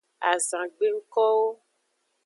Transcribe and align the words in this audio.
Azangbe 0.31 0.87
ngkowo. 0.95 1.47